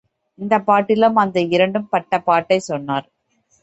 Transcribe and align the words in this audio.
இந்தப் 0.39 0.65
பாட்டிலும் 0.65 1.15
அந்த 1.15 1.39
இரண்டும் 1.49 1.89
பட்ட 1.89 2.19
பாட்டைச் 2.19 2.67
சொன்னார். 2.69 3.07